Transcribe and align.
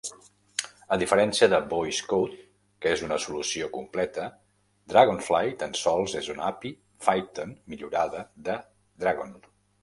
A 0.95 0.97
diferència 1.01 1.49
de 1.51 1.57
VoiceCode, 1.73 2.39
que 2.85 2.93
és 2.97 3.03
una 3.07 3.19
solució 3.25 3.67
completa, 3.75 4.25
Dragonfly 4.95 5.53
tan 5.65 5.77
sols 5.83 6.17
és 6.23 6.31
una 6.37 6.49
API 6.49 6.73
Python 7.05 7.55
millorada 7.75 8.25
de 8.49 8.59
Dragon. 9.07 9.39